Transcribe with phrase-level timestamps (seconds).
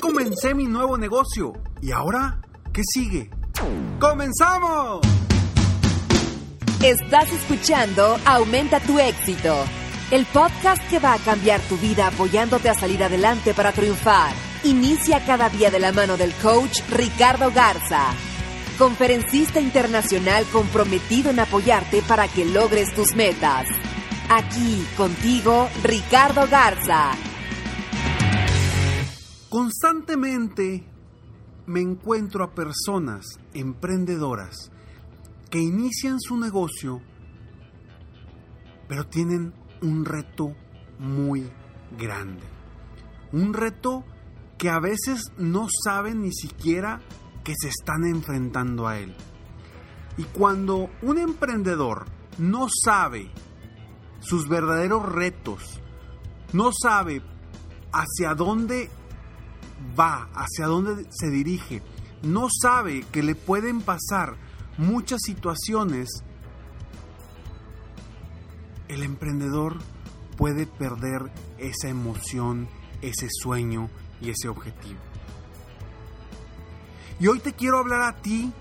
[0.00, 1.54] Comencé mi nuevo negocio.
[1.80, 2.40] ¿Y ahora
[2.72, 3.30] qué sigue?
[3.98, 5.00] ¡Comenzamos!
[6.82, 9.56] Estás escuchando Aumenta tu éxito,
[10.10, 14.32] el podcast que va a cambiar tu vida apoyándote a salir adelante para triunfar.
[14.64, 18.12] Inicia cada día de la mano del coach Ricardo Garza,
[18.78, 23.66] conferencista internacional comprometido en apoyarte para que logres tus metas.
[24.28, 27.12] Aquí contigo, Ricardo Garza.
[29.56, 30.84] Constantemente
[31.64, 34.70] me encuentro a personas emprendedoras
[35.48, 37.00] que inician su negocio,
[38.86, 40.54] pero tienen un reto
[40.98, 41.50] muy
[41.98, 42.42] grande.
[43.32, 44.04] Un reto
[44.58, 47.00] que a veces no saben ni siquiera
[47.42, 49.16] que se están enfrentando a él.
[50.18, 52.04] Y cuando un emprendedor
[52.36, 53.30] no sabe
[54.20, 55.80] sus verdaderos retos,
[56.52, 57.22] no sabe
[57.90, 58.90] hacia dónde
[59.98, 61.82] va, hacia dónde se dirige,
[62.22, 64.36] no sabe que le pueden pasar
[64.78, 66.08] muchas situaciones,
[68.88, 69.78] el emprendedor
[70.36, 72.68] puede perder esa emoción,
[73.02, 73.90] ese sueño
[74.20, 75.00] y ese objetivo.
[77.18, 78.52] Y hoy te quiero hablar a ti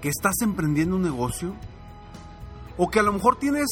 [0.00, 1.54] que estás emprendiendo un negocio
[2.78, 3.68] o que a lo mejor tienes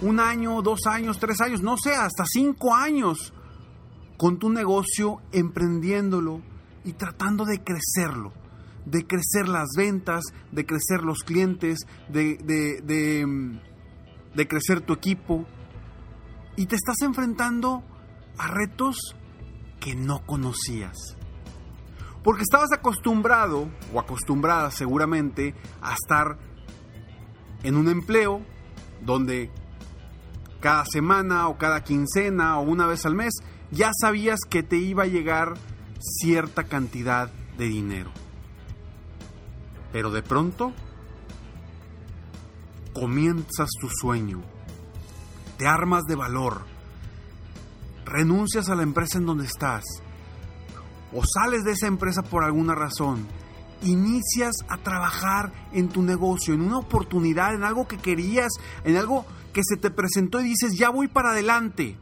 [0.00, 3.32] un año, dos años, tres años, no sé, hasta cinco años
[4.18, 6.42] con tu negocio emprendiéndolo
[6.84, 8.34] y tratando de crecerlo
[8.90, 12.80] de crecer las ventas, de crecer los clientes, de, de,
[14.34, 15.46] de, crecer tu equipo.
[16.56, 17.82] Y te estás enfrentando
[18.38, 19.14] a retos
[19.80, 20.96] que no conocías.
[22.24, 26.38] Porque estabas acostumbrado, o acostumbrada seguramente, a estar
[27.62, 28.42] en un empleo
[29.02, 29.50] donde
[30.60, 33.34] cada semana o cada quincena o una vez al mes
[33.70, 35.54] ya sabías que te iba a llegar
[36.00, 38.10] cierta cantidad de dinero.
[39.92, 40.72] Pero de pronto
[42.92, 44.42] comienzas tu sueño,
[45.56, 46.62] te armas de valor,
[48.04, 49.84] renuncias a la empresa en donde estás
[51.12, 53.26] o sales de esa empresa por alguna razón,
[53.82, 58.52] inicias a trabajar en tu negocio, en una oportunidad, en algo que querías,
[58.84, 61.96] en algo que se te presentó y dices, ya voy para adelante.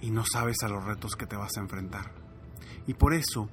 [0.00, 2.12] Y no sabes a los retos que te vas a enfrentar.
[2.86, 3.48] Y por eso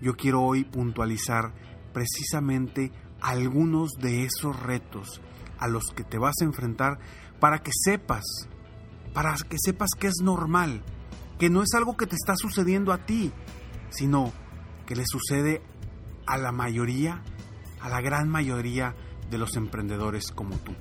[0.00, 1.52] yo quiero hoy puntualizar
[1.92, 5.20] precisamente algunos de esos retos
[5.58, 6.98] a los que te vas a enfrentar
[7.40, 8.24] para que sepas,
[9.14, 10.82] para que sepas que es normal,
[11.38, 13.32] que no es algo que te está sucediendo a ti,
[13.90, 14.32] sino
[14.86, 15.62] que le sucede
[16.26, 17.22] a la mayoría,
[17.80, 18.94] a la gran mayoría
[19.30, 20.74] de los emprendedores como tú.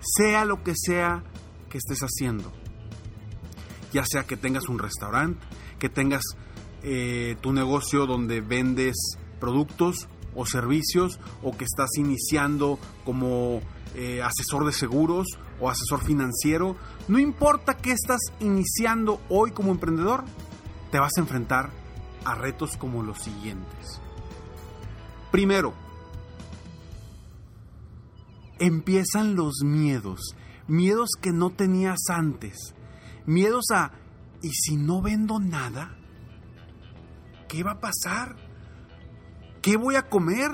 [0.00, 1.24] Sea lo que sea
[1.68, 2.52] que estés haciendo,
[3.94, 5.40] ya sea que tengas un restaurante,
[5.78, 6.24] que tengas
[6.82, 8.96] eh, tu negocio donde vendes
[9.40, 13.60] productos o servicios o que estás iniciando como
[13.94, 15.28] eh, asesor de seguros
[15.60, 20.24] o asesor financiero, no importa qué estás iniciando hoy como emprendedor,
[20.90, 21.70] te vas a enfrentar
[22.24, 24.00] a retos como los siguientes.
[25.30, 25.72] Primero,
[28.58, 30.34] empiezan los miedos,
[30.66, 32.74] miedos que no tenías antes,
[33.26, 33.92] miedos a,
[34.42, 35.96] ¿y si no vendo nada?
[37.48, 38.36] ¿Qué va a pasar?
[39.62, 40.50] ¿Qué voy a comer?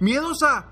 [0.00, 0.68] Miedos a...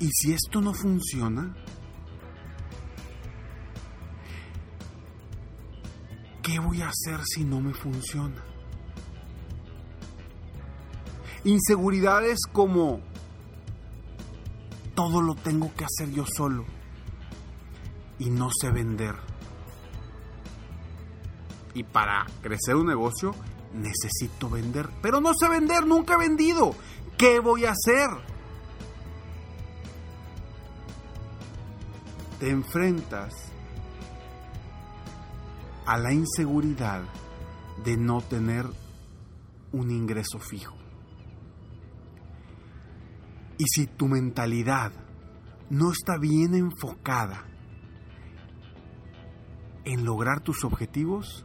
[0.00, 1.54] ¿Y si esto no funciona?
[6.42, 8.44] ¿Qué voy a hacer si no me funciona?
[11.44, 13.00] Inseguridades como
[14.94, 16.64] todo lo tengo que hacer yo solo.
[18.18, 19.14] Y no sé vender.
[21.74, 23.34] Y para crecer un negocio
[23.74, 24.88] necesito vender.
[25.02, 26.74] Pero no sé vender, nunca he vendido.
[27.18, 28.10] ¿Qué voy a hacer?
[32.38, 33.34] Te enfrentas
[35.86, 37.02] a la inseguridad
[37.84, 38.66] de no tener
[39.72, 40.74] un ingreso fijo.
[43.58, 44.92] Y si tu mentalidad
[45.70, 47.44] no está bien enfocada
[49.84, 51.44] en lograr tus objetivos,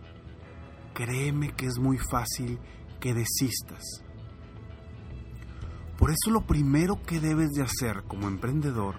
[0.94, 2.60] créeme que es muy fácil
[3.00, 4.04] que desistas.
[5.98, 8.96] Por eso lo primero que debes de hacer como emprendedor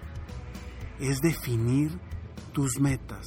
[0.99, 1.99] es definir
[2.53, 3.25] tus metas,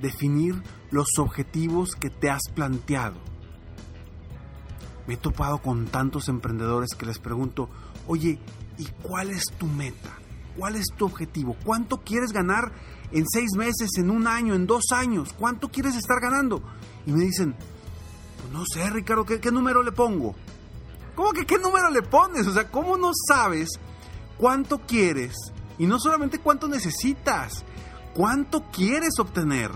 [0.00, 3.18] definir los objetivos que te has planteado.
[5.06, 7.68] Me he topado con tantos emprendedores que les pregunto,
[8.06, 8.38] oye,
[8.78, 10.16] ¿y cuál es tu meta?
[10.56, 11.56] ¿Cuál es tu objetivo?
[11.64, 12.72] ¿Cuánto quieres ganar
[13.12, 15.34] en seis meses, en un año, en dos años?
[15.38, 16.62] ¿Cuánto quieres estar ganando?
[17.06, 17.54] Y me dicen,
[18.38, 20.34] pues no sé, Ricardo, ¿qué, ¿qué, número le pongo?
[21.14, 22.46] ¿Cómo que qué número le pones?
[22.46, 23.68] O sea, ¿cómo no sabes
[24.38, 25.34] cuánto quieres?
[25.78, 27.64] Y no solamente cuánto necesitas,
[28.14, 29.70] cuánto quieres obtener.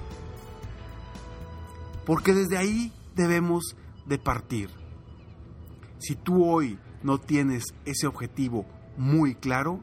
[2.05, 4.70] Porque desde ahí debemos de partir.
[5.99, 8.67] Si tú hoy no tienes ese objetivo
[8.97, 9.81] muy claro,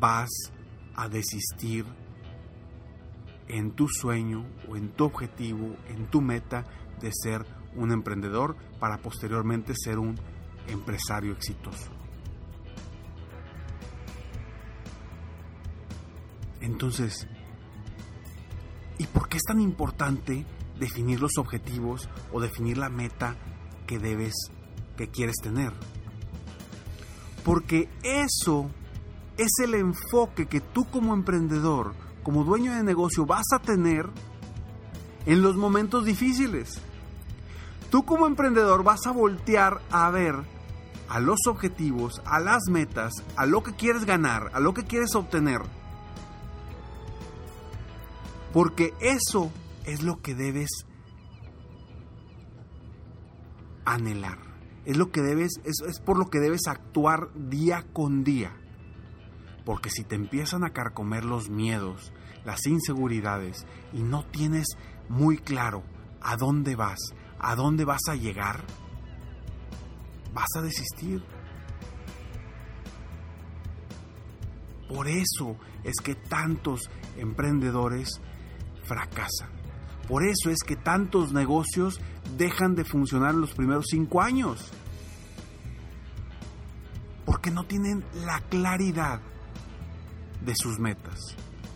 [0.00, 0.30] vas
[0.94, 1.84] a desistir
[3.48, 6.64] en tu sueño o en tu objetivo, en tu meta
[7.00, 7.44] de ser
[7.76, 10.18] un emprendedor para posteriormente ser un
[10.68, 11.90] empresario exitoso.
[16.60, 17.28] Entonces,
[18.98, 20.46] ¿y por qué es tan importante
[20.78, 23.36] definir los objetivos o definir la meta
[23.86, 24.32] que debes,
[24.96, 25.72] que quieres tener?
[27.44, 28.70] Porque eso
[29.36, 34.08] es el enfoque que tú como emprendedor, como dueño de negocio, vas a tener
[35.26, 36.80] en los momentos difíciles.
[37.90, 40.34] Tú como emprendedor vas a voltear a ver
[41.08, 45.14] a los objetivos, a las metas, a lo que quieres ganar, a lo que quieres
[45.14, 45.60] obtener.
[48.52, 49.50] Porque eso
[49.84, 50.70] es lo que debes
[53.84, 54.38] anhelar.
[54.84, 58.52] Es lo que debes, es, es por lo que debes actuar día con día.
[59.64, 62.12] Porque si te empiezan a carcomer los miedos,
[62.44, 64.66] las inseguridades y no tienes
[65.08, 65.82] muy claro
[66.20, 66.98] a dónde vas,
[67.38, 68.62] a dónde vas a llegar,
[70.32, 71.22] vas a desistir.
[74.88, 78.20] Por eso es que tantos emprendedores
[78.84, 79.48] fracasan.
[80.06, 82.00] Por eso es que tantos negocios
[82.36, 84.70] dejan de funcionar en los primeros cinco años.
[87.24, 89.20] Porque no tienen la claridad
[90.44, 91.18] de sus metas.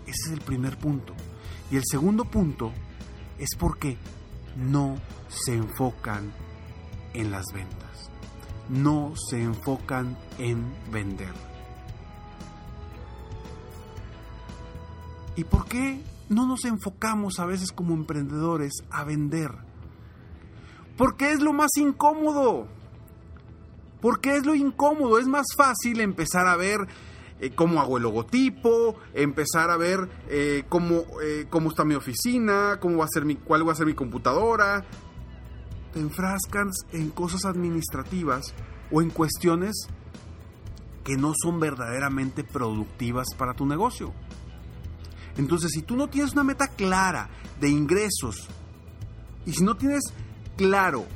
[0.06, 1.14] Ese es el primer punto.
[1.70, 2.72] Y el segundo punto
[3.38, 3.96] es porque
[4.56, 4.96] no
[5.28, 6.32] se enfocan
[7.14, 8.10] en las ventas.
[8.68, 11.32] No se enfocan en vender.
[15.36, 19.52] ¿Y por qué no nos enfocamos a veces como emprendedores a vender?
[20.96, 22.66] Porque es lo más incómodo.
[24.00, 25.18] Porque es lo incómodo.
[25.18, 26.78] Es más fácil empezar a ver
[27.40, 32.78] eh, cómo hago el logotipo, empezar a ver eh, cómo, eh, cómo está mi oficina,
[32.80, 34.84] cómo va a ser mi, cuál va a ser mi computadora.
[35.92, 38.54] Te enfrascas en cosas administrativas
[38.90, 39.88] o en cuestiones
[41.04, 44.12] que no son verdaderamente productivas para tu negocio.
[45.36, 47.30] Entonces, si tú no tienes una meta clara
[47.60, 48.48] de ingresos
[49.46, 50.02] y si no tienes
[50.56, 51.06] claro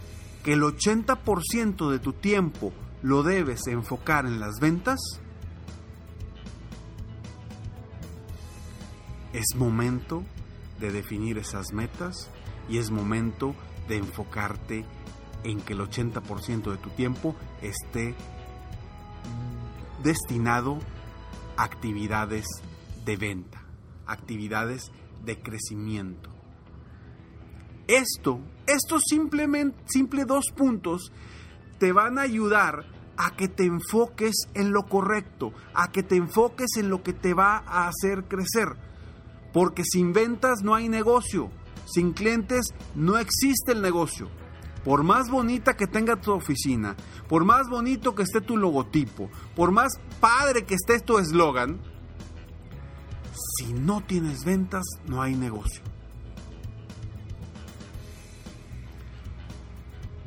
[0.45, 5.01] que el 80% de tu tiempo lo debes enfocar en las ventas,
[9.33, 10.23] es momento
[10.79, 12.31] de definir esas metas
[12.69, 13.55] y es momento
[13.89, 14.85] de enfocarte
[15.45, 18.15] en que el 80% de tu tiempo esté
[20.03, 20.79] destinado
[21.57, 22.47] a actividades
[23.05, 23.63] de venta,
[24.07, 24.91] actividades
[25.25, 26.31] de crecimiento.
[27.89, 31.13] Esto, estos simplemente, simple dos puntos
[31.79, 32.87] te van a ayudar
[33.17, 37.35] a que te enfoques en lo correcto, a que te enfoques en lo que te
[37.35, 38.92] va a hacer crecer
[39.53, 41.51] porque sin ventas no hay negocio.
[41.87, 44.29] Sin clientes no existe el negocio.
[44.85, 46.97] Por más bonita que tenga tu oficina,
[47.29, 51.81] por más bonito que esté tu logotipo, por más padre que esté tu eslogan,
[53.57, 55.83] si no tienes ventas no hay negocio.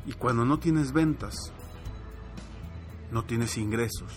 [0.06, 1.34] Y cuando no tienes ventas,
[3.10, 4.12] no tienes ingresos.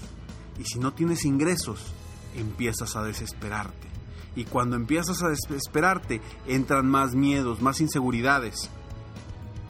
[0.57, 1.93] Y si no tienes ingresos,
[2.35, 3.88] empiezas a desesperarte
[4.36, 8.69] Y cuando empiezas a desesperarte, entran más miedos, más inseguridades.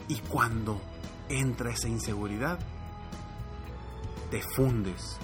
[0.08, 0.80] Y cuando
[1.28, 2.58] entra esa inseguridad,
[4.30, 5.18] te fundes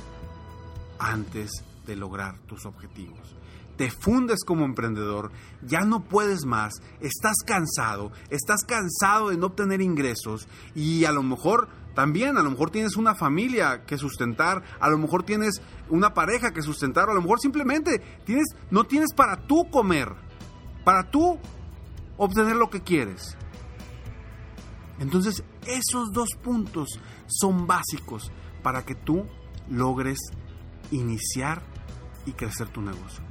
[0.98, 1.50] antes
[1.86, 3.36] de lograr tus objetivos.
[3.76, 5.30] Te fundes como emprendedor,
[5.66, 11.22] ya no puedes más, estás cansado, estás cansado de no obtener ingresos y a lo
[11.22, 16.12] mejor también, a lo mejor tienes una familia que sustentar, a lo mejor tienes una
[16.12, 20.14] pareja que sustentar, o a lo mejor simplemente tienes, no tienes para tú comer,
[20.84, 21.38] para tú
[22.18, 23.36] obtener lo que quieres.
[24.98, 28.30] Entonces, esos dos puntos son básicos
[28.62, 29.26] para que tú
[29.70, 30.18] logres
[30.90, 31.62] iniciar
[32.26, 33.24] y crecer tu negocio.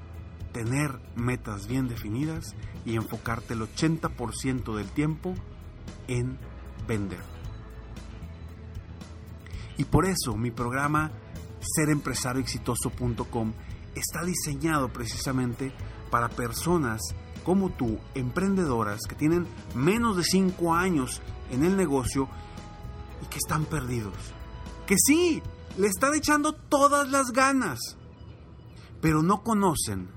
[0.55, 5.33] Tener metas bien definidas y enfocarte el 80% del tiempo
[6.07, 6.39] en
[6.87, 7.19] vender.
[9.77, 11.11] Y por eso mi programa
[11.59, 13.51] serempresarioexitoso.com
[13.95, 15.73] está diseñado precisamente
[16.09, 17.01] para personas
[17.43, 19.45] como tú, emprendedoras que tienen
[19.75, 21.21] menos de 5 años
[21.51, 22.29] en el negocio
[23.21, 24.15] y que están perdidos.
[24.87, 25.43] Que sí,
[25.77, 27.97] le están echando todas las ganas,
[29.01, 30.14] pero no conocen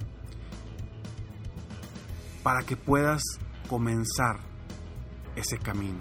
[2.44, 3.24] para que puedas
[3.68, 4.40] comenzar
[5.36, 6.00] ese camino.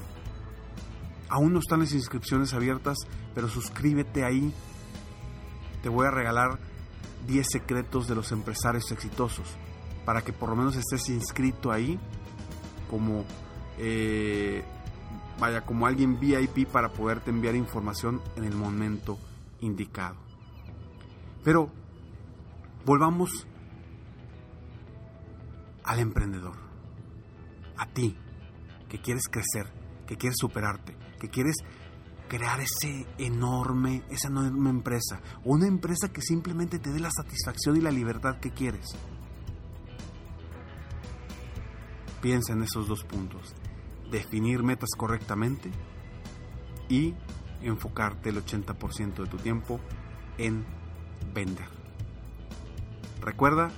[1.28, 2.96] Aún no están las inscripciones abiertas,
[3.35, 4.52] pero suscríbete ahí.
[5.82, 6.58] Te voy a regalar
[7.26, 9.46] 10 secretos de los empresarios exitosos
[10.04, 11.99] para que por lo menos estés inscrito ahí
[12.88, 13.25] como
[13.78, 14.64] eh,
[15.38, 19.18] vaya como alguien VIP para poderte enviar información en el momento
[19.61, 20.16] indicado.
[21.44, 21.70] Pero
[22.85, 23.46] volvamos
[25.85, 26.54] al emprendedor,
[27.76, 28.16] a ti
[28.88, 29.73] que quieres crecer,
[30.06, 31.56] que quieres superarte, que quieres
[32.28, 37.80] crear ese enorme, esa enorme empresa, una empresa que simplemente te dé la satisfacción y
[37.80, 38.87] la libertad que quieres.
[42.21, 43.54] Piensa en esos dos puntos.
[44.11, 45.71] Definir metas correctamente
[46.88, 47.14] y
[47.62, 49.80] enfocarte el 80% de tu tiempo
[50.38, 50.64] en
[51.35, 51.68] vender.
[53.21, 53.71] Recuerda,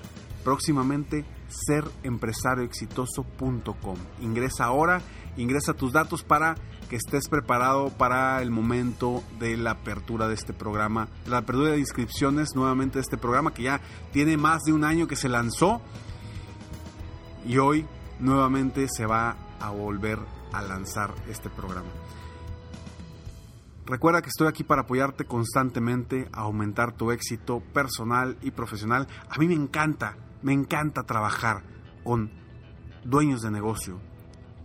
[0.44, 3.96] próximamente serempresarioexitoso.com.
[4.20, 5.00] Ingresa ahora,
[5.36, 6.56] ingresa tus datos para
[6.88, 11.78] que estés preparado para el momento de la apertura de este programa, la apertura de
[11.78, 13.80] inscripciones nuevamente de este programa que ya
[14.12, 15.80] tiene más de un año que se lanzó
[17.46, 17.86] y hoy
[18.20, 20.18] nuevamente se va a volver
[20.52, 21.90] a lanzar este programa.
[23.88, 29.08] Recuerda que estoy aquí para apoyarte constantemente a aumentar tu éxito personal y profesional.
[29.30, 31.62] A mí me encanta, me encanta trabajar
[32.04, 32.30] con
[33.04, 34.00] dueños de negocio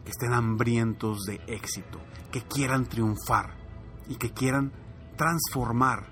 [0.03, 2.00] que estén hambrientos de éxito,
[2.32, 3.56] que quieran triunfar
[4.08, 4.72] y que quieran
[5.15, 6.08] transformar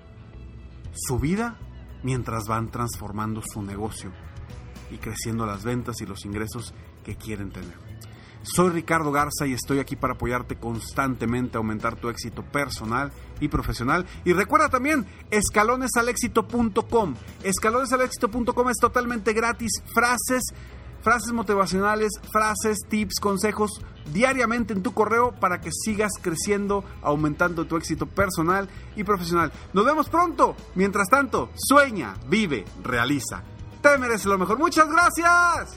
[0.94, 1.58] su vida
[2.02, 4.12] mientras van transformando su negocio
[4.90, 7.91] y creciendo las ventas y los ingresos que quieren tener.
[8.42, 13.48] Soy Ricardo Garza y estoy aquí para apoyarte constantemente a aumentar tu éxito personal y
[13.48, 14.04] profesional.
[14.24, 17.14] Y recuerda también escalonesalexito.com.
[17.44, 19.70] Escalonesalexito.com es totalmente gratis.
[19.94, 20.42] Frases,
[21.02, 23.80] frases motivacionales, frases, tips, consejos
[24.12, 29.52] diariamente en tu correo para que sigas creciendo, aumentando tu éxito personal y profesional.
[29.72, 30.56] Nos vemos pronto.
[30.74, 33.44] Mientras tanto, sueña, vive, realiza.
[33.80, 34.58] Te mereces lo mejor.
[34.58, 35.76] Muchas gracias.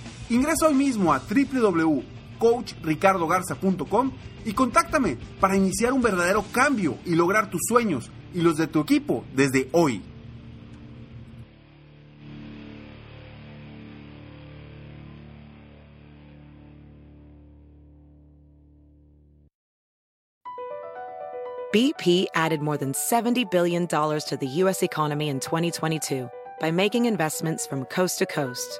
[0.31, 4.11] Ingresa hoy mismo a www.coachricardogarza.com
[4.45, 8.79] y contáctame para iniciar un verdadero cambio y lograr tus sueños y los de tu
[8.79, 10.01] equipo desde hoy.
[21.73, 24.81] BP added more than $70 billion to the U.S.
[24.81, 26.29] economy in 2022
[26.61, 28.79] by making investments from coast to coast